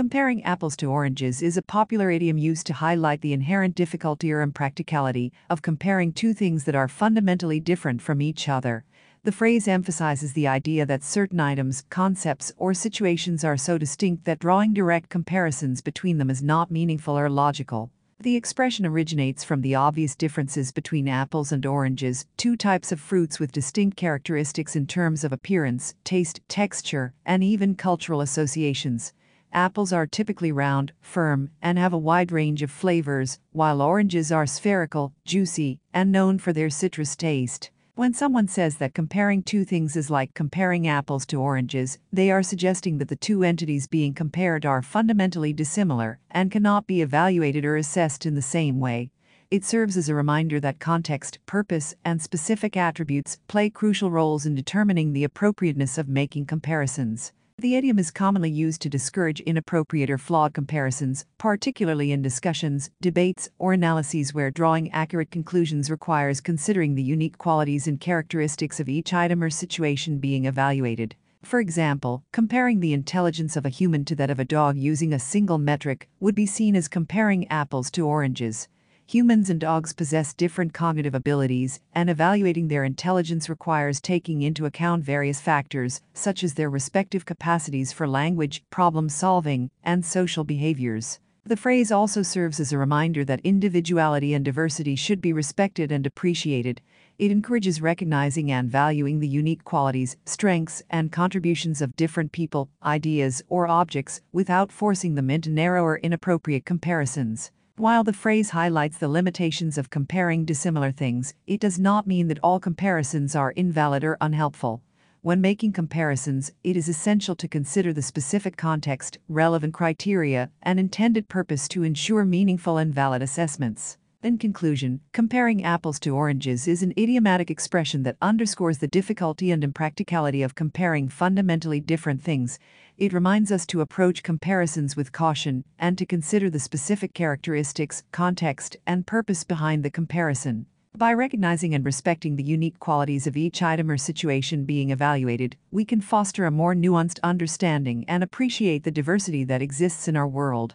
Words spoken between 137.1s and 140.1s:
characteristics, context, and purpose behind the